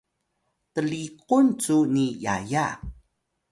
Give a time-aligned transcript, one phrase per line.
[0.73, 2.65] tliqun cu ni yaya